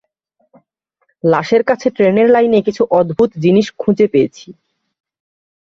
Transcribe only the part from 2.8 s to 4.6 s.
অদ্ভুত জিনিস খুঁজে পেয়েছি।